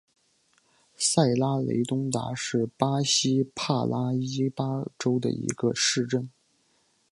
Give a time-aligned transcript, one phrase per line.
[0.95, 6.27] 塞拉雷东达是巴西帕拉伊巴州的一个市镇。